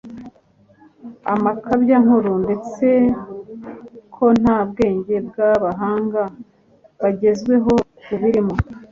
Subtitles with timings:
[1.33, 2.87] amakabyankuru ndetse
[4.15, 6.21] ko nta bwenge bwabahanga
[7.01, 7.73] bagezweho
[8.07, 8.53] bubirimo